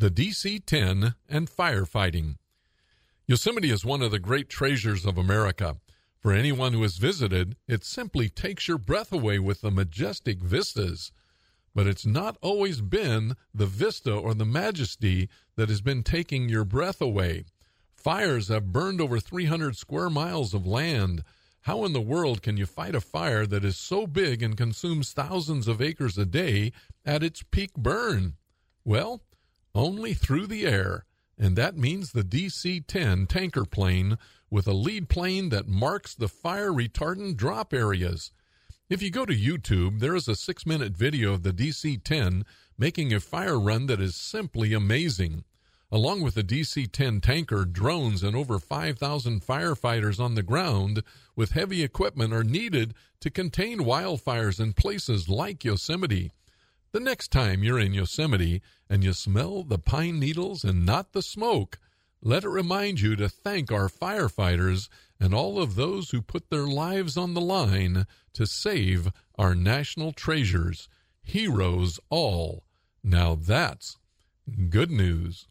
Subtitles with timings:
[0.00, 2.36] the DC 10, and firefighting.
[3.26, 5.78] Yosemite is one of the great treasures of America.
[6.20, 11.10] For anyone who has visited, it simply takes your breath away with the majestic vistas.
[11.74, 16.64] But it's not always been the vista or the majesty that has been taking your
[16.64, 17.46] breath away.
[17.96, 21.24] Fires have burned over 300 square miles of land.
[21.62, 25.12] How in the world can you fight a fire that is so big and consumes
[25.12, 26.70] thousands of acres a day
[27.04, 28.34] at its peak burn?
[28.84, 29.22] Well,
[29.78, 31.04] only through the air,
[31.38, 34.18] and that means the DC 10 tanker plane
[34.50, 38.32] with a lead plane that marks the fire retardant drop areas.
[38.90, 42.44] If you go to YouTube, there is a six minute video of the DC 10
[42.76, 45.44] making a fire run that is simply amazing.
[45.92, 51.04] Along with the DC 10 tanker, drones, and over 5,000 firefighters on the ground
[51.36, 56.32] with heavy equipment are needed to contain wildfires in places like Yosemite.
[56.90, 61.20] The next time you're in Yosemite and you smell the pine needles and not the
[61.20, 61.78] smoke,
[62.22, 64.88] let it remind you to thank our firefighters
[65.20, 70.12] and all of those who put their lives on the line to save our national
[70.12, 70.88] treasures.
[71.22, 72.64] Heroes all.
[73.04, 73.98] Now that's
[74.70, 75.46] good news.